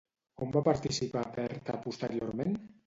[0.45, 2.61] On va participar Berta posteriorment?